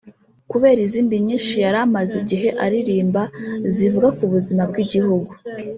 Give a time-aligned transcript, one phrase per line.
[0.51, 3.23] kubera izindi nyinshi yari amaze igihe aririmba
[3.75, 5.31] zivuga ku buzima bw’igihugu